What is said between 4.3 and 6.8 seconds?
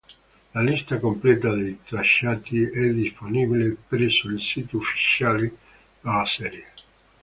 sito ufficiale della serie.